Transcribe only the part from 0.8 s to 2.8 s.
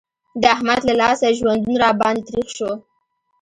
له لاسه ژوندون را باندې تريخ شو.